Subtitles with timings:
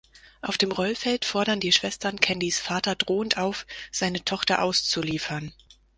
[0.41, 5.53] Auf dem Rollfeld fordern die Schwestern Candys Vater drohend auf, seine Tochter auszuliefern.